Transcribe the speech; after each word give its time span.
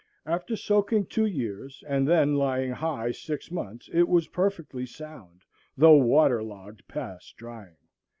After 0.25 0.55
soaking 0.55 1.05
two 1.05 1.27
years 1.27 1.83
and 1.87 2.07
then 2.07 2.33
lying 2.33 2.71
high 2.71 3.11
six 3.11 3.51
months 3.51 3.87
it 3.93 4.07
was 4.09 4.29
perfectly 4.29 4.87
sound, 4.87 5.43
though 5.77 5.95
waterlogged 5.97 6.87
past 6.87 7.37
drying. 7.37 7.77